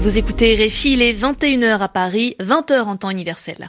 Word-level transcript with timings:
Vous 0.00 0.16
écoutez 0.16 0.54
RFI, 0.54 0.92
il 0.92 1.02
est 1.02 1.12
21h 1.12 1.78
à 1.80 1.88
Paris, 1.88 2.34
20h 2.40 2.80
en 2.84 2.96
temps 2.96 3.10
universel. 3.10 3.68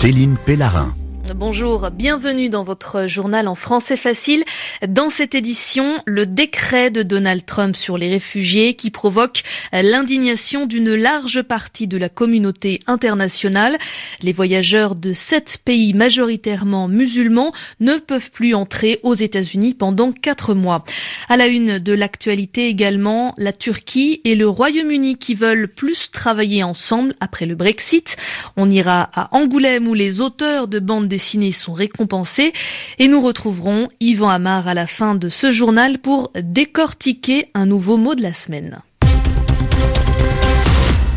Céline 0.00 0.36
Pellarin. 0.44 0.94
Bonjour, 1.38 1.90
bienvenue 1.90 2.48
dans 2.48 2.64
votre 2.64 3.08
journal 3.08 3.46
en 3.46 3.54
français 3.54 3.98
facile. 3.98 4.42
Dans 4.88 5.10
cette 5.10 5.34
édition, 5.34 6.00
le 6.06 6.24
décret 6.24 6.90
de 6.90 7.02
Donald 7.02 7.44
Trump 7.44 7.76
sur 7.76 7.98
les 7.98 8.08
réfugiés 8.08 8.72
qui 8.72 8.90
provoque 8.90 9.42
l'indignation 9.70 10.64
d'une 10.64 10.94
large 10.94 11.42
partie 11.42 11.88
de 11.88 11.98
la 11.98 12.08
communauté 12.08 12.80
internationale. 12.86 13.76
Les 14.22 14.32
voyageurs 14.32 14.94
de 14.94 15.12
sept 15.12 15.58
pays 15.62 15.92
majoritairement 15.92 16.88
musulmans 16.88 17.52
ne 17.80 17.98
peuvent 17.98 18.30
plus 18.30 18.54
entrer 18.54 19.00
aux 19.02 19.14
États-Unis 19.14 19.74
pendant 19.74 20.12
quatre 20.12 20.54
mois. 20.54 20.86
À 21.28 21.36
la 21.36 21.48
une 21.48 21.78
de 21.78 21.92
l'actualité 21.92 22.68
également, 22.68 23.34
la 23.36 23.52
Turquie 23.52 24.22
et 24.24 24.36
le 24.36 24.48
Royaume-Uni 24.48 25.18
qui 25.18 25.34
veulent 25.34 25.68
plus 25.68 26.10
travailler 26.12 26.62
ensemble 26.62 27.14
après 27.20 27.44
le 27.44 27.56
Brexit. 27.56 28.16
On 28.56 28.70
ira 28.70 29.10
à 29.12 29.36
Angoulême 29.36 29.86
où 29.86 29.92
les 29.92 30.22
auteurs 30.22 30.66
de 30.66 30.78
bandes 30.78 31.08
dessinés 31.26 31.52
sont 31.52 31.72
récompensés. 31.72 32.52
Et 32.98 33.08
nous 33.08 33.20
retrouverons 33.20 33.88
Yvan 34.00 34.28
Amar 34.28 34.68
à 34.68 34.74
la 34.74 34.86
fin 34.86 35.14
de 35.14 35.28
ce 35.28 35.52
journal 35.52 35.98
pour 35.98 36.30
décortiquer 36.40 37.48
un 37.54 37.66
nouveau 37.66 37.96
mot 37.96 38.14
de 38.14 38.22
la 38.22 38.34
semaine. 38.34 38.80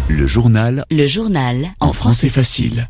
Le 0.08 0.28
journal. 0.28 0.86
Le 0.90 1.08
journal. 1.08 1.70
En 1.80 1.94
français 1.94 2.30
facile. 2.30 2.88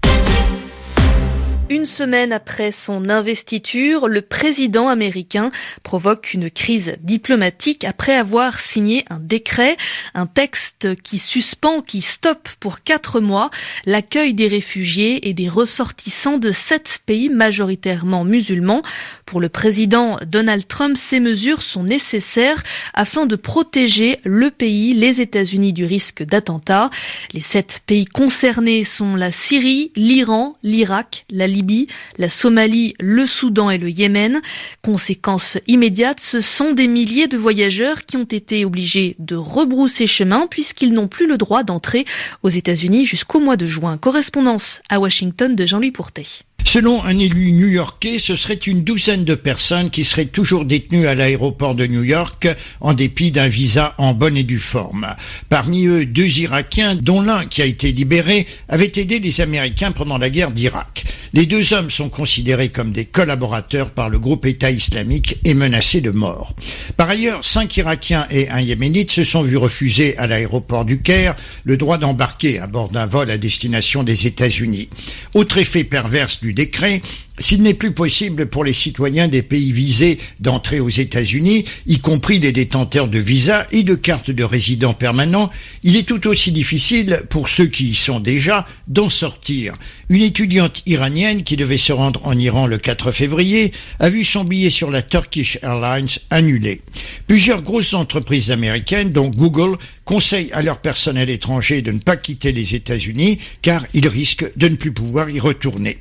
Une 1.72 1.86
semaine 1.86 2.34
après 2.34 2.72
son 2.72 3.12
investiture, 3.12 4.08
le 4.08 4.23
président 4.23 4.90
américain 4.90 5.52
provoque 5.84 6.34
une 6.34 6.50
crise 6.50 6.96
diplomatique 7.02 7.84
après 7.84 8.16
avoir 8.16 8.60
signé 8.60 9.05
un 9.12 9.20
décret, 9.20 9.77
un 10.16 10.26
texte 10.26 10.99
qui 11.04 11.20
suspend, 11.20 11.84
qui 11.84 12.02
stoppe 12.02 12.49
pour 12.60 12.82
quatre 12.82 13.20
mois 13.20 13.52
l'accueil 13.85 14.34
des 14.34 14.48
réfugiés 14.48 15.30
et 15.30 15.35
des 15.35 15.48
ressortissants 15.48 16.40
de 16.40 16.52
sept 16.52 17.02
pays 17.05 17.30
majoritairement 17.30 18.26
musulmans. 18.26 18.82
Pour 19.30 19.41
le 19.41 19.49
président 19.49 20.18
Donald 20.26 20.68
Trump, 20.68 20.98
ces 21.12 21.20
mesures 21.20 21.62
sont 21.62 21.84
nécessaires 21.84 22.63
afin 22.96 23.27
de 23.27 23.36
protéger 23.36 24.18
le 24.24 24.49
pays, 24.49 24.96
les 24.96 25.21
États-Unis 25.21 25.71
du 25.71 25.86
risque 25.86 26.24
d'attentat. 26.24 26.90
Les 27.34 27.41
sept 27.41 27.82
pays 27.86 28.05
concernés 28.05 28.86
sont 28.86 29.16
la 29.16 29.32
Syrie, 29.32 29.91
l'Iran, 29.96 30.55
l'Irak, 30.63 31.26
la 31.30 31.46
Libye, 31.46 31.86
la 32.18 32.27
Somalie, 32.27 32.96
le 32.99 33.27
Soudan 33.27 33.70
et 33.70 33.77
le 33.77 33.91
Yémen. 33.91 34.41
Conséquence 34.82 35.60
immédiate, 35.68 36.20
ce 36.21 36.41
sont 36.41 36.74
des 36.74 36.88
milliers 36.88 37.27
de 37.27 37.38
voyageurs 37.38 38.08
qui 38.08 38.18
ont 38.18 38.24
été 38.24 38.66
obligés 38.66 39.16
de 39.20 39.36
rebrousser 39.36 40.08
chemin 40.08 40.48
puisqu'ils 40.48 40.93
n'ont 40.93 41.08
plus 41.08 41.27
le 41.27 41.38
droit 41.38 41.62
d'entrer 41.62 42.05
aux 42.41 42.49
États-Unis 42.49 43.05
jusqu'au 43.05 43.40
mois 43.40 43.58
de 43.58 43.68
juin. 43.68 43.99
Correspondance 43.99 44.82
à 44.90 44.99
Washington 44.99 45.55
de 45.55 45.68
Jean-Louis 45.68 45.91
Pourtet. 45.91 46.26
Selon 46.65 47.04
un 47.04 47.18
élu 47.18 47.52
new-yorkais, 47.52 48.20
ce 48.20 48.35
serait 48.35 48.54
une 48.54 48.84
douzaine 48.84 49.26
de 49.26 49.35
personnes 49.35 49.90
qui 49.90 50.04
seraient 50.04 50.26
toujours 50.26 50.65
détenues 50.65 51.07
à 51.07 51.15
l'aéroport 51.15 51.74
de 51.74 51.88
New 51.88 52.04
York 52.04 52.48
en 52.82 52.93
dépit 52.93 53.32
d'un 53.32 53.48
visa 53.48 53.96
en 53.98 54.13
bonne 54.13 54.38
et 54.38 54.43
due 54.43 54.60
forme. 54.60 55.15
Parmi 55.49 55.85
eux, 55.87 56.05
deux 56.05 56.27
Irakiens, 56.27 56.96
dont 56.96 57.21
l'un 57.21 57.48
qui 57.48 57.62
a 57.62 57.65
été 57.65 57.91
libéré, 57.91 58.46
avait 58.68 58.91
aidé 58.96 59.20
les 59.20 59.41
Américains 59.41 59.91
pendant 59.91 60.18
la 60.18 60.30
guerre 60.30 60.52
d'Irak. 60.52 61.05
Les 61.32 61.46
deux 61.46 61.74
hommes 61.74 61.91
sont 61.91 62.10
considérés 62.10 62.70
comme 62.70 62.91
des 62.91 63.05
collaborateurs 63.05 63.91
par 63.91 64.09
le 64.09 64.18
groupe 64.18 64.47
État 64.47 64.72
islamique 64.72 65.38
et 65.44 65.53
menacés 65.53 66.02
de 66.02 66.09
mort. 66.09 66.56
Par 66.97 67.08
ailleurs, 67.08 67.46
cinq 67.46 67.78
Irakiens 67.78 68.25
et 68.31 68.50
un 68.50 68.62
Yéménite 68.62 69.12
se 69.12 69.24
sont 69.24 69.44
vus 69.44 69.58
refuser 69.58 70.18
à 70.18 70.25
l'aéroport 70.25 70.86
du 70.86 71.03
Caire 71.03 71.36
le 71.63 71.78
droit 71.78 72.00
d'embarquer 72.00 72.58
à 72.58 72.66
bord 72.66 72.90
d'un 72.90 73.06
vol 73.06 73.30
à 73.30 73.38
destination 73.38 74.03
des 74.03 74.26
États-Unis. 74.26 74.90
Autre 75.36 75.59
effet 75.59 75.84
perverse 75.84 76.40
du 76.42 76.53
décret, 76.53 77.03
s'il 77.38 77.62
n'est 77.62 77.76
plus 77.76 77.94
possible 77.94 78.50
pour 78.50 78.64
les 78.64 78.74
citoyens 78.74 79.28
des 79.28 79.44
pays 79.44 79.72
visés 79.72 80.18
d'entrer 80.40 80.80
aux 80.80 80.90
États-Unis, 80.90 81.64
y 81.86 82.00
compris 82.00 82.40
les 82.40 82.52
détenteurs 82.52 83.08
de 83.08 83.20
visas 83.20 83.68
et 83.72 83.84
de 83.84 83.96
cartes 83.96 84.32
de 84.32 84.44
résident 84.44 84.94
permanent, 84.94 85.50
il 85.84 85.96
est 85.96 86.08
tout 86.08 86.28
aussi 86.28 86.52
difficile 86.52 87.24
pour 87.30 87.48
ceux 87.48 87.68
qui 87.68 87.92
y 87.92 87.96
sont 87.96 88.20
déjà 88.20 88.66
d'en 88.88 89.09
sortir. 89.09 89.76
Une 90.09 90.24
étudiante 90.24 90.82
iranienne 90.86 91.19
qui 91.19 91.57
devait 91.57 91.78
se 91.78 91.91
rendre 91.91 92.25
en 92.25 92.38
Iran 92.38 92.66
le 92.66 92.78
4 92.78 93.12
février 93.12 93.74
a 94.00 94.09
vu 94.09 94.24
son 94.24 94.46
billet 94.46 94.69
sur 94.69 94.90
la 94.90 95.02
Turkish 95.02 95.59
Airlines 95.62 96.07
annulé. 96.30 96.80
Plusieurs 97.28 97.62
grosses 97.62 97.94
entreprises 97.94 98.52
américaines, 98.52 99.12
dont 99.12 99.29
Google, 99.29 99.78
conseillent 100.06 100.52
à 100.53 100.62
leur 100.62 100.79
personnel 100.79 101.29
étranger 101.29 101.81
de 101.81 101.91
ne 101.91 102.00
pas 102.00 102.16
quitter 102.16 102.53
les 102.53 102.74
États-Unis 102.74 103.38
car 103.62 103.85
ils 103.94 104.08
risquent 104.08 104.50
de 104.56 104.69
ne 104.69 104.78
plus 104.78 104.94
pouvoir 104.94 105.29
y 105.29 105.41
retourner. 105.41 105.97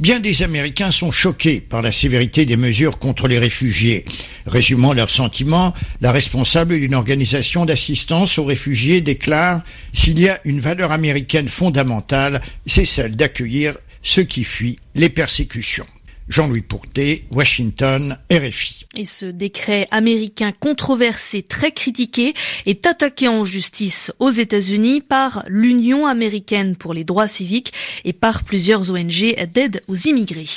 Bien 0.00 0.20
des 0.20 0.42
Américains 0.42 0.90
sont 0.90 1.12
choqués 1.12 1.60
par 1.62 1.80
la 1.80 1.90
sévérité 1.90 2.44
des 2.44 2.56
mesures 2.56 2.98
contre 2.98 3.26
les 3.26 3.38
réfugiés. 3.38 4.04
Résumant 4.44 4.92
leurs 4.92 5.10
sentiments, 5.10 5.72
la 6.02 6.12
responsable 6.12 6.78
d'une 6.78 6.94
organisation 6.94 7.64
d'assistance 7.64 8.38
aux 8.38 8.44
réfugiés 8.44 9.00
déclare 9.00 9.62
S'il 9.94 10.20
y 10.20 10.28
a 10.28 10.40
une 10.44 10.60
valeur 10.60 10.92
américaine 10.92 11.48
fondamentale, 11.48 12.42
c'est 12.66 12.84
celle 12.84 13.16
d'accueillir 13.16 13.78
ceux 14.02 14.24
qui 14.24 14.44
fuient 14.44 14.78
les 14.94 15.10
persécutions. 15.10 15.86
Jean-Louis 16.28 16.60
Pourté, 16.60 17.24
Washington, 17.32 18.18
RFI. 18.30 18.84
Et 18.94 19.06
ce 19.06 19.26
décret 19.26 19.88
américain 19.90 20.52
controversé, 20.52 21.42
très 21.42 21.72
critiqué, 21.72 22.34
est 22.66 22.86
attaqué 22.86 23.28
en 23.28 23.44
justice 23.44 24.12
aux 24.18 24.30
États-Unis 24.30 25.00
par 25.00 25.44
l'Union 25.48 26.06
américaine 26.06 26.76
pour 26.76 26.92
les 26.92 27.04
droits 27.04 27.28
civiques 27.28 27.72
et 28.04 28.12
par 28.12 28.44
plusieurs 28.44 28.90
ONG 28.90 29.36
d'aide 29.54 29.82
aux 29.88 29.96
immigrés. 29.96 30.50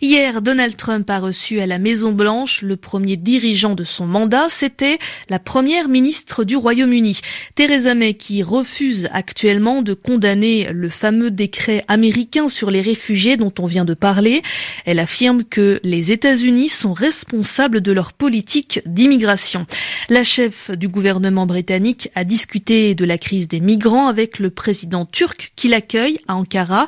Hier, 0.00 0.42
Donald 0.42 0.76
Trump 0.76 1.10
a 1.10 1.18
reçu 1.18 1.60
à 1.60 1.66
la 1.66 1.78
Maison-Blanche 1.78 2.62
le 2.62 2.76
premier 2.76 3.16
dirigeant 3.16 3.74
de 3.74 3.84
son 3.84 4.06
mandat, 4.06 4.48
c'était 4.58 4.98
la 5.28 5.40
première 5.40 5.88
ministre 5.88 6.44
du 6.44 6.56
Royaume-Uni, 6.56 7.20
Theresa 7.56 7.94
May, 7.94 8.14
qui 8.14 8.42
refuse 8.42 9.08
actuellement 9.12 9.82
de 9.82 9.94
condamner 9.94 10.68
le 10.72 10.88
fameux 10.88 11.30
décret 11.32 11.84
américain 11.88 12.48
sur 12.48 12.70
les 12.70 12.80
réfugiés 12.80 13.36
dont 13.36 13.52
on 13.58 13.66
vient 13.66 13.84
de 13.84 13.94
parler. 13.94 14.42
Elle 14.84 14.99
affirme 15.00 15.44
que 15.44 15.80
les 15.82 16.12
États-Unis 16.12 16.68
sont 16.68 16.92
responsables 16.92 17.80
de 17.80 17.92
leur 17.92 18.12
politique 18.12 18.80
d'immigration. 18.86 19.66
La 20.08 20.22
chef 20.22 20.70
du 20.70 20.88
gouvernement 20.88 21.46
britannique 21.46 22.10
a 22.14 22.24
discuté 22.24 22.94
de 22.94 23.04
la 23.04 23.18
crise 23.18 23.48
des 23.48 23.60
migrants 23.60 24.06
avec 24.06 24.38
le 24.38 24.50
président 24.50 25.06
turc 25.06 25.52
qui 25.56 25.68
l'accueille 25.68 26.20
à 26.28 26.36
Ankara. 26.36 26.86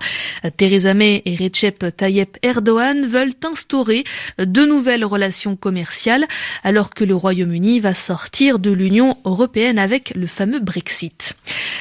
Theresa 0.56 0.94
May 0.94 1.22
et 1.24 1.36
Recep 1.36 1.84
Tayyip 1.96 2.38
Erdogan 2.42 3.06
veulent 3.06 3.34
instaurer 3.42 4.04
de 4.38 4.64
nouvelles 4.64 5.04
relations 5.04 5.56
commerciales 5.56 6.26
alors 6.62 6.90
que 6.90 7.04
le 7.04 7.16
Royaume-Uni 7.16 7.80
va 7.80 7.94
sortir 7.94 8.58
de 8.58 8.70
l'Union 8.70 9.16
européenne 9.24 9.78
avec 9.78 10.12
le 10.14 10.26
fameux 10.26 10.60
Brexit. 10.60 11.34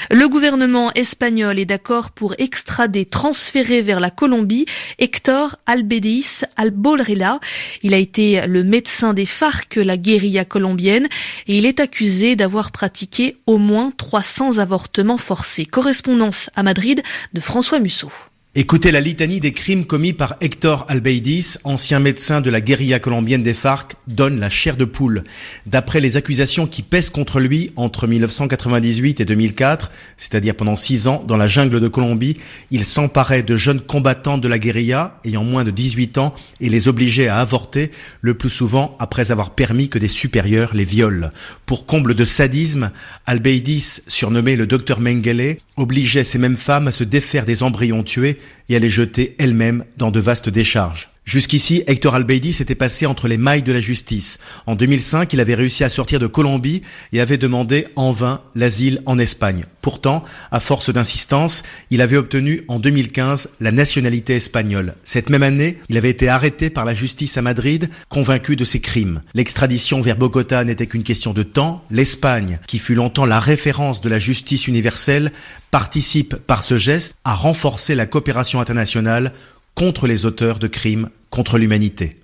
Le 0.10 0.28
gouvernement 0.28 0.92
espagnol 0.94 1.60
est 1.60 1.66
d'accord 1.66 2.12
pour 2.12 2.36
extrader, 2.38 3.06
transférer 3.06 3.82
vers 3.82 4.00
la 4.00 4.10
Colombie 4.10 4.66
Hector 4.98 5.58
Albedi 5.66 6.21
al-Bolrela. 6.56 7.40
Il 7.84 7.94
a 7.94 7.98
été 7.98 8.46
le 8.48 8.64
médecin 8.64 9.14
des 9.14 9.26
FARC, 9.26 9.76
la 9.76 9.98
guérilla 9.98 10.46
colombienne, 10.46 11.08
et 11.48 11.58
il 11.58 11.66
est 11.66 11.80
accusé 11.80 12.36
d'avoir 12.36 12.72
pratiqué 12.72 13.38
au 13.46 13.58
moins 13.58 13.92
300 13.98 14.58
avortements 14.58 15.18
forcés. 15.18 15.66
Correspondance 15.66 16.50
à 16.56 16.64
Madrid 16.64 17.02
de 17.34 17.42
François 17.42 17.80
Musso. 17.80 18.12
Écoutez 18.54 18.92
la 18.92 19.00
litanie 19.00 19.40
des 19.40 19.54
crimes 19.54 19.86
commis 19.86 20.12
par 20.12 20.36
Hector 20.42 20.84
Albeidis, 20.90 21.56
ancien 21.64 22.02
médecin 22.02 22.42
de 22.42 22.50
la 22.50 22.60
guérilla 22.60 23.00
colombienne 23.00 23.44
des 23.44 23.54
FARC, 23.54 23.96
donne 24.08 24.42
la 24.42 24.50
chair 24.50 24.76
de 24.76 24.84
poule. 24.84 25.24
D'après 25.66 26.02
les 26.02 26.18
accusations 26.18 26.68
qui 26.68 26.84
pèsent 26.84 27.12
contre 27.12 27.40
lui 27.40 27.72
entre 27.78 28.08
1998 28.08 29.22
et 29.22 29.26
2004, 29.26 29.90
c'est-à-dire 30.18 30.56
pendant 30.56 30.76
six 30.76 31.08
ans, 31.08 31.24
dans 31.26 31.38
la 31.38 31.48
jungle 31.48 31.80
de 31.80 31.88
Colombie, 31.88 32.40
il 32.72 32.84
s'emparait 32.84 33.42
de 33.42 33.56
jeunes 33.56 33.80
combattants 33.80 34.38
de 34.38 34.50
la 34.50 34.60
guérilla 34.60 35.14
ayant 35.24 35.46
moins 35.46 35.64
de 35.64 35.72
18 35.72 36.18
ans 36.18 36.36
et 36.60 36.68
les 36.68 36.90
obligeait 36.90 37.30
à 37.30 37.38
avorter, 37.38 37.92
le 38.20 38.34
plus 38.34 38.50
souvent 38.50 38.98
après 39.00 39.32
avoir 39.32 39.56
permis 39.56 39.88
que 39.88 39.98
des 39.98 40.10
supérieurs 40.10 40.76
les 40.76 40.84
violent. 40.84 41.32
Pour 41.66 41.86
comble 41.86 42.16
de 42.16 42.26
sadisme, 42.26 42.92
Albeidis, 43.26 44.02
surnommé 44.10 44.58
le 44.58 44.68
docteur 44.68 45.00
Mengele, 45.00 45.60
obligeait 45.82 46.24
ces 46.24 46.38
mêmes 46.38 46.58
femmes 46.58 46.88
à 46.88 46.92
se 46.92 47.04
défaire 47.04 47.46
des 47.46 47.64
embryons 47.64 48.04
tués 48.04 48.38
et 48.70 48.76
à 48.76 48.80
les 48.80 48.90
jeter 48.90 49.36
elles-mêmes 49.40 49.84
dans 49.98 50.12
de 50.12 50.20
vastes 50.20 50.50
décharges. 50.50 51.11
Jusqu'ici, 51.24 51.84
Hector 51.86 52.16
Albeidi 52.16 52.52
s'était 52.52 52.74
passé 52.74 53.06
entre 53.06 53.28
les 53.28 53.38
mailles 53.38 53.62
de 53.62 53.72
la 53.72 53.80
justice. 53.80 54.40
En 54.66 54.76
2005, 54.76 55.32
il 55.32 55.40
avait 55.40 55.54
réussi 55.54 55.84
à 55.84 55.90
sortir 55.90 56.20
de 56.20 56.26
Colombie 56.26 56.82
et 57.14 57.22
avait 57.22 57.38
demandé 57.38 57.88
en 57.96 58.12
vain 58.12 58.42
l'asile 58.56 59.02
en 59.06 59.20
Espagne. 59.20 59.66
Pourtant, 59.84 60.24
à 60.50 60.60
force 60.60 60.92
d'insistance, 60.92 61.64
il 61.92 62.02
avait 62.02 62.18
obtenu 62.18 62.64
en 62.68 62.80
2015 62.80 63.50
la 63.60 63.72
nationalité 63.72 64.36
espagnole. 64.36 64.96
Cette 65.04 65.30
même 65.30 65.44
année, 65.44 65.78
il 65.90 65.98
avait 65.98 66.10
été 66.10 66.28
arrêté 66.28 66.72
par 66.72 66.86
la 66.86 66.96
justice 66.96 67.38
à 67.38 67.44
Madrid, 67.44 67.90
convaincu 68.10 68.56
de 68.56 68.66
ses 68.66 68.80
crimes. 68.80 69.22
L'extradition 69.36 70.02
vers 70.02 70.18
Bogota 70.18 70.64
n'était 70.64 70.88
qu'une 70.88 71.04
question 71.04 71.34
de 71.34 71.44
temps. 71.44 71.84
L'Espagne, 71.92 72.60
qui 72.66 72.80
fut 72.80 72.96
longtemps 72.96 73.26
la 73.26 73.40
référence 73.40 74.02
de 74.02 74.10
la 74.10 74.20
justice 74.20 74.68
universelle, 74.68 75.32
participe 75.70 76.36
par 76.36 76.64
ce 76.64 76.78
geste 76.78 77.16
à 77.24 77.36
renforcer 77.36 77.96
la 77.96 78.08
coopération 78.08 78.60
internationale 78.60 79.34
contre 79.76 80.08
les 80.08 80.26
auteurs 80.26 80.60
de 80.60 80.68
crimes 80.68 81.10
contre 81.30 81.58
l'humanité. 81.58 82.18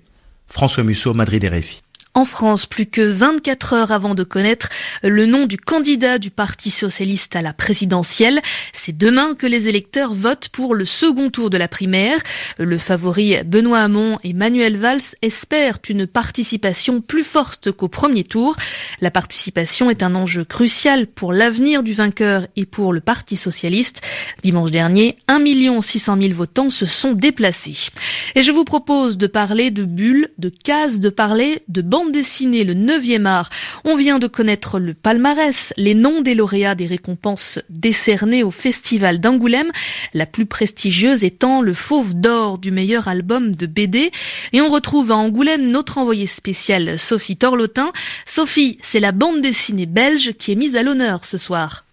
François 0.48 0.84
Musso, 0.84 1.12
Madrid 1.14 1.44
et 1.44 1.48
Réfi 1.48 1.82
en 2.14 2.24
France, 2.24 2.66
plus 2.66 2.86
que 2.86 3.00
24 3.00 3.72
heures 3.72 3.92
avant 3.92 4.14
de 4.14 4.24
connaître 4.24 4.68
le 5.02 5.26
nom 5.26 5.46
du 5.46 5.56
candidat 5.56 6.18
du 6.18 6.30
Parti 6.30 6.70
socialiste 6.70 7.36
à 7.36 7.42
la 7.42 7.52
présidentielle. 7.52 8.40
C'est 8.84 8.96
demain 8.96 9.34
que 9.34 9.46
les 9.46 9.68
électeurs 9.68 10.14
votent 10.14 10.48
pour 10.48 10.74
le 10.74 10.84
second 10.84 11.30
tour 11.30 11.50
de 11.50 11.58
la 11.58 11.68
primaire. 11.68 12.20
Le 12.58 12.78
favori 12.78 13.36
Benoît 13.44 13.80
Hamon 13.80 14.18
et 14.24 14.32
Manuel 14.32 14.78
Valls 14.78 15.02
espèrent 15.22 15.78
une 15.88 16.06
participation 16.06 17.00
plus 17.00 17.24
forte 17.24 17.70
qu'au 17.70 17.88
premier 17.88 18.24
tour. 18.24 18.56
La 19.00 19.10
participation 19.10 19.90
est 19.90 20.02
un 20.02 20.14
enjeu 20.14 20.44
crucial 20.44 21.06
pour 21.06 21.32
l'avenir 21.32 21.82
du 21.82 21.94
vainqueur 21.94 22.46
et 22.56 22.66
pour 22.66 22.92
le 22.92 23.00
Parti 23.00 23.36
socialiste. 23.36 24.00
Dimanche 24.42 24.70
dernier, 24.70 25.18
1 25.28 25.38
600 25.82 26.16
000 26.20 26.34
votants 26.34 26.70
se 26.70 26.86
sont 26.86 27.12
déplacés. 27.12 27.90
Et 28.34 28.42
je 28.42 28.50
vous 28.50 28.64
propose 28.64 29.16
de 29.16 29.26
parler 29.26 29.70
de 29.70 29.84
bulles, 29.84 30.30
de 30.38 30.48
cases, 30.48 30.98
de 30.98 31.10
parler 31.10 31.62
de 31.68 31.82
bandes 31.82 32.07
dessiné 32.08 32.64
le 32.64 32.74
9e 32.74 33.26
art. 33.26 33.50
On 33.84 33.96
vient 33.96 34.18
de 34.18 34.26
connaître 34.26 34.78
le 34.78 34.94
palmarès, 34.94 35.56
les 35.76 35.94
noms 35.94 36.20
des 36.20 36.34
lauréats 36.34 36.74
des 36.74 36.86
récompenses 36.86 37.58
décernées 37.68 38.42
au 38.42 38.50
Festival 38.50 39.20
d'Angoulême, 39.20 39.70
la 40.14 40.26
plus 40.26 40.46
prestigieuse 40.46 41.24
étant 41.24 41.62
le 41.62 41.74
Fauve 41.74 42.14
d'or 42.14 42.58
du 42.58 42.70
meilleur 42.70 43.08
album 43.08 43.54
de 43.54 43.66
BD. 43.66 44.10
Et 44.52 44.60
on 44.60 44.70
retrouve 44.70 45.10
à 45.10 45.16
Angoulême 45.16 45.70
notre 45.70 45.98
envoyée 45.98 46.26
spéciale 46.26 46.98
Sophie 46.98 47.36
Torlotin. 47.36 47.92
Sophie, 48.26 48.78
c'est 48.82 49.00
la 49.00 49.12
bande 49.12 49.40
dessinée 49.40 49.86
belge 49.86 50.32
qui 50.38 50.52
est 50.52 50.56
mise 50.56 50.76
à 50.76 50.82
l'honneur 50.82 51.24
ce 51.24 51.38
soir. 51.38 51.84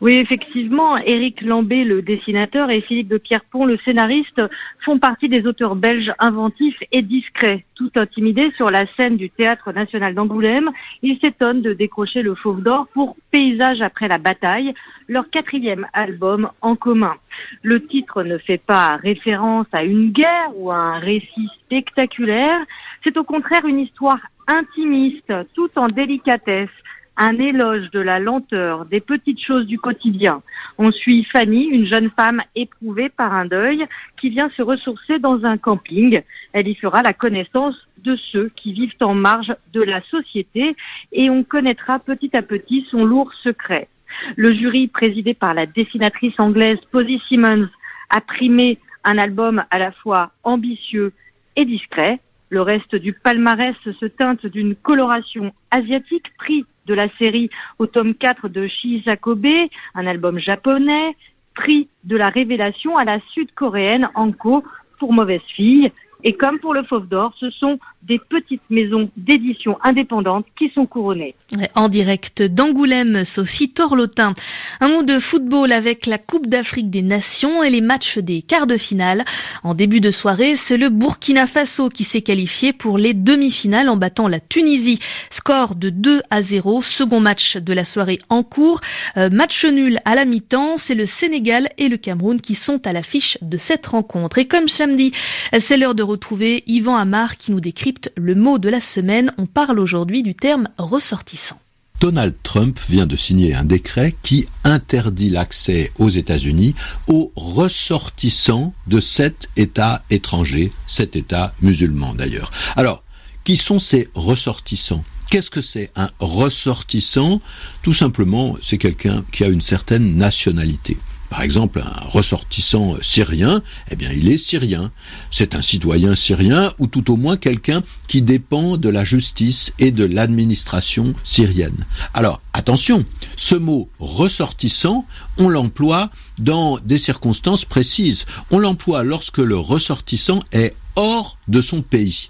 Oui, 0.00 0.12
effectivement, 0.14 0.96
Éric 0.96 1.42
Lambé, 1.42 1.82
le 1.82 2.02
dessinateur, 2.02 2.70
et 2.70 2.82
Philippe 2.82 3.08
de 3.08 3.18
Pierrepont, 3.18 3.66
le 3.66 3.76
scénariste, 3.78 4.40
font 4.78 5.00
partie 5.00 5.28
des 5.28 5.44
auteurs 5.44 5.74
belges 5.74 6.12
inventifs 6.20 6.80
et 6.92 7.02
discrets. 7.02 7.64
Tout 7.74 7.90
intimidés 7.96 8.52
sur 8.56 8.70
la 8.70 8.86
scène 8.94 9.16
du 9.16 9.28
Théâtre 9.28 9.72
national 9.72 10.14
d'Angoulême, 10.14 10.70
ils 11.02 11.18
s'étonnent 11.18 11.62
de 11.62 11.72
décrocher 11.72 12.22
le 12.22 12.36
Fauve 12.36 12.62
d'Or 12.62 12.86
pour 12.94 13.16
Paysage 13.32 13.80
après 13.80 14.06
la 14.06 14.18
bataille, 14.18 14.72
leur 15.08 15.28
quatrième 15.30 15.88
album 15.92 16.48
en 16.60 16.76
commun. 16.76 17.16
Le 17.62 17.84
titre 17.84 18.22
ne 18.22 18.38
fait 18.38 18.62
pas 18.64 18.96
référence 18.96 19.66
à 19.72 19.82
une 19.82 20.12
guerre 20.12 20.50
ou 20.54 20.70
à 20.70 20.76
un 20.76 20.98
récit 21.00 21.48
spectaculaire, 21.64 22.60
c'est 23.02 23.16
au 23.16 23.24
contraire 23.24 23.66
une 23.66 23.80
histoire 23.80 24.20
intimiste, 24.46 25.32
tout 25.54 25.70
en 25.74 25.88
délicatesse 25.88 26.70
un 27.18 27.36
éloge 27.38 27.90
de 27.90 27.98
la 27.98 28.20
lenteur, 28.20 28.86
des 28.86 29.00
petites 29.00 29.42
choses 29.42 29.66
du 29.66 29.78
quotidien. 29.78 30.40
On 30.78 30.92
suit 30.92 31.24
Fanny, 31.24 31.64
une 31.66 31.86
jeune 31.86 32.10
femme 32.10 32.40
éprouvée 32.54 33.08
par 33.08 33.34
un 33.34 33.44
deuil, 33.44 33.84
qui 34.20 34.30
vient 34.30 34.48
se 34.56 34.62
ressourcer 34.62 35.18
dans 35.18 35.44
un 35.44 35.58
camping. 35.58 36.22
Elle 36.52 36.68
y 36.68 36.76
fera 36.76 37.02
la 37.02 37.12
connaissance 37.12 37.76
de 38.04 38.16
ceux 38.30 38.48
qui 38.54 38.72
vivent 38.72 38.94
en 39.00 39.14
marge 39.14 39.54
de 39.72 39.82
la 39.82 40.00
société 40.02 40.76
et 41.12 41.28
on 41.28 41.42
connaîtra 41.42 41.98
petit 41.98 42.34
à 42.36 42.42
petit 42.42 42.86
son 42.90 43.04
lourd 43.04 43.34
secret. 43.42 43.88
Le 44.36 44.54
jury, 44.54 44.86
présidé 44.86 45.34
par 45.34 45.54
la 45.54 45.66
dessinatrice 45.66 46.38
anglaise 46.38 46.78
Posy 46.92 47.20
Simmons, 47.28 47.68
a 48.10 48.20
primé 48.20 48.78
un 49.04 49.18
album 49.18 49.64
à 49.70 49.78
la 49.78 49.90
fois 49.90 50.30
ambitieux 50.44 51.12
et 51.56 51.64
discret. 51.64 52.20
Le 52.50 52.62
reste 52.62 52.94
du 52.96 53.12
palmarès 53.12 53.76
se 53.84 54.06
teinte 54.06 54.46
d'une 54.46 54.74
coloration 54.74 55.52
asiatique, 55.70 56.32
prix 56.38 56.64
de 56.86 56.94
la 56.94 57.08
série 57.18 57.50
au 57.78 57.86
tome 57.86 58.14
4 58.14 58.48
de 58.48 58.66
Shizakobe, 58.66 59.68
un 59.94 60.06
album 60.06 60.38
japonais, 60.38 61.14
prix 61.54 61.88
de 62.04 62.16
la 62.16 62.30
révélation 62.30 62.96
à 62.96 63.04
la 63.04 63.20
sud-coréenne 63.34 64.08
Anko 64.14 64.64
pour 64.98 65.12
mauvaise 65.12 65.42
fille. 65.54 65.92
Et 66.24 66.32
comme 66.32 66.58
pour 66.58 66.74
le 66.74 66.82
Fauve 66.82 67.08
d'Or, 67.08 67.32
ce 67.38 67.48
sont 67.50 67.78
des 68.02 68.18
petites 68.18 68.62
maisons 68.70 69.08
d'édition 69.16 69.78
indépendantes 69.84 70.46
qui 70.58 70.68
sont 70.70 70.84
couronnées. 70.84 71.36
En 71.76 71.88
direct 71.88 72.42
d'Angoulême, 72.42 73.24
Sophie 73.24 73.70
Torlotin. 73.70 74.34
Un 74.80 74.88
mot 74.88 75.02
de 75.04 75.20
football 75.20 75.70
avec 75.70 76.06
la 76.06 76.18
Coupe 76.18 76.48
d'Afrique 76.48 76.90
des 76.90 77.02
Nations 77.02 77.62
et 77.62 77.70
les 77.70 77.80
matchs 77.80 78.18
des 78.18 78.42
quarts 78.42 78.66
de 78.66 78.76
finale. 78.76 79.24
En 79.62 79.74
début 79.74 80.00
de 80.00 80.10
soirée, 80.10 80.56
c'est 80.66 80.76
le 80.76 80.88
Burkina 80.88 81.46
Faso 81.46 81.88
qui 81.88 82.02
s'est 82.02 82.22
qualifié 82.22 82.72
pour 82.72 82.98
les 82.98 83.14
demi-finales 83.14 83.88
en 83.88 83.96
battant 83.96 84.26
la 84.26 84.40
Tunisie. 84.40 84.98
Score 85.30 85.76
de 85.76 85.90
2 85.90 86.22
à 86.30 86.42
0, 86.42 86.82
second 86.82 87.20
match 87.20 87.56
de 87.56 87.72
la 87.72 87.84
soirée 87.84 88.20
en 88.28 88.42
cours. 88.42 88.80
Euh, 89.16 89.30
match 89.30 89.64
nul 89.64 90.00
à 90.04 90.16
la 90.16 90.24
mi-temps, 90.24 90.78
c'est 90.78 90.96
le 90.96 91.06
Sénégal 91.06 91.68
et 91.78 91.88
le 91.88 91.96
Cameroun 91.96 92.40
qui 92.40 92.56
sont 92.56 92.84
à 92.86 92.92
l'affiche 92.92 93.38
de 93.40 93.56
cette 93.56 93.86
rencontre. 93.86 94.38
Et 94.38 94.48
comme 94.48 94.66
samedi, 94.66 95.12
c'est 95.60 95.76
l'heure 95.76 95.94
de 95.94 96.07
retrouver 96.08 96.64
Yvan 96.66 96.96
Amar 96.96 97.36
qui 97.36 97.52
nous 97.52 97.60
décrypte 97.60 98.10
le 98.16 98.34
mot 98.34 98.58
de 98.58 98.68
la 98.68 98.80
semaine. 98.80 99.32
On 99.38 99.46
parle 99.46 99.78
aujourd'hui 99.78 100.22
du 100.22 100.34
terme 100.34 100.68
ressortissant. 100.78 101.58
Donald 102.00 102.34
Trump 102.42 102.78
vient 102.88 103.06
de 103.06 103.16
signer 103.16 103.54
un 103.54 103.64
décret 103.64 104.14
qui 104.22 104.46
interdit 104.62 105.30
l'accès 105.30 105.90
aux 105.98 106.08
États-Unis 106.08 106.74
aux 107.08 107.32
ressortissants 107.34 108.72
de 108.86 109.00
sept 109.00 109.48
États 109.56 110.02
étrangers, 110.08 110.72
sept 110.86 111.16
États 111.16 111.52
musulmans 111.60 112.14
d'ailleurs. 112.14 112.52
Alors, 112.76 113.02
qui 113.44 113.56
sont 113.56 113.78
ces 113.78 114.08
ressortissants? 114.14 115.04
Qu'est-ce 115.30 115.50
que 115.50 115.60
c'est 115.60 115.90
un 115.96 116.10
ressortissant? 116.20 117.40
Tout 117.82 117.92
simplement, 117.92 118.56
c'est 118.62 118.78
quelqu'un 118.78 119.24
qui 119.32 119.44
a 119.44 119.48
une 119.48 119.60
certaine 119.60 120.16
nationalité. 120.16 120.96
Par 121.30 121.42
exemple, 121.42 121.80
un 121.80 122.08
ressortissant 122.08 122.96
syrien, 123.02 123.62
eh 123.90 123.96
bien, 123.96 124.10
il 124.12 124.28
est 124.28 124.38
syrien. 124.38 124.90
C'est 125.30 125.54
un 125.54 125.62
citoyen 125.62 126.14
syrien 126.14 126.72
ou 126.78 126.86
tout 126.86 127.10
au 127.10 127.16
moins 127.16 127.36
quelqu'un 127.36 127.82
qui 128.06 128.22
dépend 128.22 128.76
de 128.76 128.88
la 128.88 129.04
justice 129.04 129.72
et 129.78 129.90
de 129.90 130.04
l'administration 130.04 131.14
syrienne. 131.24 131.86
Alors, 132.14 132.40
attention, 132.52 133.04
ce 133.36 133.54
mot 133.54 133.90
ressortissant, 133.98 135.04
on 135.36 135.48
l'emploie 135.48 136.10
dans 136.38 136.78
des 136.78 136.98
circonstances 136.98 137.64
précises. 137.64 138.24
On 138.50 138.58
l'emploie 138.58 139.02
lorsque 139.02 139.38
le 139.38 139.58
ressortissant 139.58 140.40
est 140.52 140.74
hors 140.96 141.36
de 141.46 141.60
son 141.60 141.82
pays. 141.82 142.28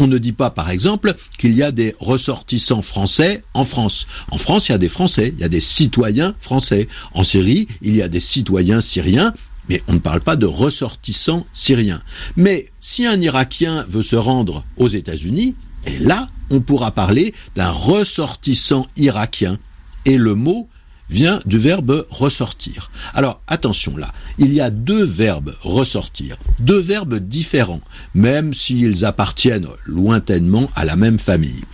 On 0.00 0.06
ne 0.06 0.16
dit 0.16 0.32
pas, 0.32 0.48
par 0.48 0.70
exemple, 0.70 1.14
qu'il 1.38 1.54
y 1.54 1.62
a 1.62 1.72
des 1.72 1.94
ressortissants 2.00 2.80
français 2.80 3.44
en 3.52 3.66
France. 3.66 4.06
En 4.30 4.38
France, 4.38 4.68
il 4.68 4.72
y 4.72 4.74
a 4.74 4.78
des 4.78 4.88
Français, 4.88 5.34
il 5.36 5.40
y 5.40 5.44
a 5.44 5.48
des 5.50 5.60
citoyens 5.60 6.34
français. 6.40 6.88
En 7.12 7.22
Syrie, 7.22 7.68
il 7.82 7.94
y 7.94 8.00
a 8.00 8.08
des 8.08 8.18
citoyens 8.18 8.80
syriens, 8.80 9.34
mais 9.68 9.82
on 9.88 9.92
ne 9.92 9.98
parle 9.98 10.22
pas 10.22 10.36
de 10.36 10.46
ressortissants 10.46 11.44
syriens. 11.52 12.00
Mais 12.34 12.70
si 12.80 13.04
un 13.04 13.20
Irakien 13.20 13.84
veut 13.90 14.02
se 14.02 14.16
rendre 14.16 14.64
aux 14.78 14.88
États-Unis, 14.88 15.54
et 15.84 15.98
là, 15.98 16.28
on 16.48 16.62
pourra 16.62 16.92
parler 16.92 17.34
d'un 17.54 17.70
ressortissant 17.70 18.86
irakien. 18.96 19.58
Et 20.06 20.16
le 20.16 20.34
mot 20.34 20.68
vient 21.10 21.40
du 21.44 21.58
verbe 21.58 22.06
ressortir. 22.10 22.90
Alors 23.12 23.40
attention 23.46 23.96
là, 23.96 24.12
il 24.38 24.52
y 24.54 24.60
a 24.60 24.70
deux 24.70 25.04
verbes 25.04 25.54
ressortir, 25.62 26.36
deux 26.60 26.80
verbes 26.80 27.16
différents, 27.16 27.82
même 28.14 28.54
s'ils 28.54 29.04
appartiennent 29.04 29.68
lointainement 29.84 30.70
à 30.74 30.84
la 30.84 30.96
même 30.96 31.18
famille. 31.18 31.64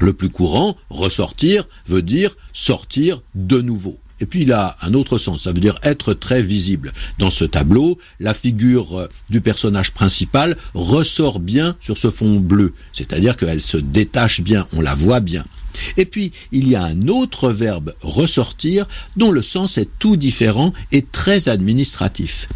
Le 0.00 0.12
plus 0.12 0.30
courant, 0.30 0.76
ressortir, 0.90 1.66
veut 1.88 2.02
dire 2.02 2.36
sortir 2.52 3.20
de 3.34 3.60
nouveau. 3.60 3.98
Et 4.20 4.26
puis 4.26 4.42
il 4.42 4.52
a 4.52 4.76
un 4.82 4.94
autre 4.94 5.18
sens, 5.18 5.44
ça 5.44 5.52
veut 5.52 5.60
dire 5.60 5.78
être 5.82 6.12
très 6.14 6.42
visible. 6.42 6.92
Dans 7.18 7.30
ce 7.30 7.44
tableau, 7.44 7.98
la 8.18 8.34
figure 8.34 8.98
euh, 8.98 9.08
du 9.30 9.40
personnage 9.40 9.92
principal 9.92 10.56
ressort 10.74 11.40
bien 11.40 11.76
sur 11.80 11.96
ce 11.96 12.10
fond 12.10 12.40
bleu, 12.40 12.74
c'est-à-dire 12.92 13.36
qu'elle 13.36 13.60
se 13.60 13.76
détache 13.76 14.40
bien, 14.40 14.66
on 14.72 14.80
la 14.80 14.94
voit 14.94 15.20
bien. 15.20 15.44
Et 15.96 16.04
puis, 16.04 16.32
il 16.52 16.68
y 16.68 16.76
a 16.76 16.84
un 16.84 17.08
autre 17.08 17.50
verbe 17.50 17.94
ressortir 18.00 18.86
dont 19.16 19.30
le 19.30 19.42
sens 19.42 19.78
est 19.78 19.88
tout 19.98 20.16
différent 20.16 20.72
et 20.92 21.02
très 21.02 21.48
administratif. 21.48 22.48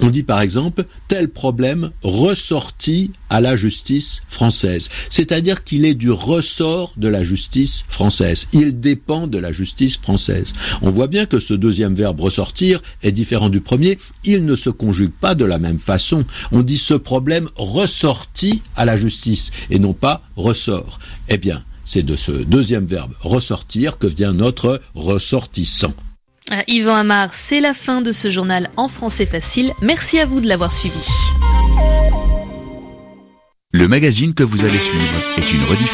On 0.00 0.10
dit 0.10 0.22
par 0.22 0.40
exemple 0.40 0.86
tel 1.08 1.30
problème 1.30 1.90
ressorti 2.02 3.12
à 3.28 3.40
la 3.40 3.56
justice 3.56 4.22
française, 4.28 4.88
c'est-à-dire 5.10 5.64
qu'il 5.64 5.84
est 5.84 5.94
du 5.94 6.10
ressort 6.10 6.92
de 6.96 7.08
la 7.08 7.22
justice 7.22 7.84
française. 7.88 8.46
Il 8.52 8.80
dépend 8.80 9.26
de 9.26 9.38
la 9.38 9.52
justice 9.52 9.98
française. 9.98 10.52
On 10.82 10.90
voit 10.90 11.06
bien 11.06 11.26
que 11.26 11.40
ce 11.40 11.54
deuxième 11.54 11.94
verbe 11.94 12.20
ressortir 12.20 12.82
est 13.02 13.12
différent 13.12 13.50
du 13.50 13.60
premier. 13.60 13.98
Il 14.24 14.44
ne 14.44 14.56
se 14.56 14.70
conjugue 14.70 15.12
pas 15.20 15.34
de 15.34 15.44
la 15.44 15.58
même 15.58 15.78
façon. 15.78 16.24
On 16.52 16.62
dit 16.62 16.78
ce 16.78 16.94
problème 16.94 17.48
ressorti 17.56 18.62
à 18.76 18.84
la 18.84 18.96
justice 18.96 19.50
et 19.70 19.78
non 19.78 19.92
pas 19.92 20.22
ressort. 20.36 20.98
Eh 21.28 21.38
bien, 21.38 21.62
c'est 21.92 22.04
de 22.04 22.16
ce 22.16 22.30
deuxième 22.30 22.86
verbe 22.86 23.14
ressortir 23.20 23.98
que 23.98 24.06
vient 24.06 24.32
notre 24.32 24.80
ressortissant. 24.94 25.92
Euh, 26.52 26.62
Yvan 26.68 26.94
Amar, 26.94 27.30
c'est 27.48 27.60
la 27.60 27.74
fin 27.74 28.00
de 28.00 28.12
ce 28.12 28.30
journal 28.30 28.70
en 28.76 28.88
français 28.88 29.26
facile. 29.26 29.72
Merci 29.82 30.18
à 30.18 30.26
vous 30.26 30.40
de 30.40 30.46
l'avoir 30.48 30.72
suivi. 30.72 31.04
Le 33.72 33.86
magazine 33.88 34.34
que 34.34 34.42
vous 34.42 34.64
allez 34.64 34.80
suivre 34.80 35.14
est 35.36 35.52
une 35.52 35.64
rediffusion. 35.64 35.88